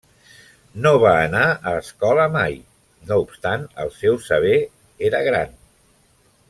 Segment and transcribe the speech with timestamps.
[0.85, 2.57] No va anar a escola mai,
[3.11, 4.59] no obstant el seu saber
[5.11, 5.59] era gran.